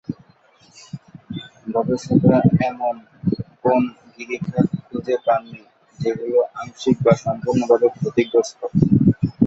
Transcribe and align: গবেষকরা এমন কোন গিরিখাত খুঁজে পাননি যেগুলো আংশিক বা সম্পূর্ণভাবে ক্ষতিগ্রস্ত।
গবেষকরা 1.67 2.37
এমন 2.69 2.95
কোন 3.63 3.81
গিরিখাত 4.13 4.67
খুঁজে 4.85 5.15
পাননি 5.25 5.61
যেগুলো 5.99 6.39
আংশিক 6.59 6.97
বা 7.05 7.13
সম্পূর্ণভাবে 7.23 7.87
ক্ষতিগ্রস্ত। 7.95 8.59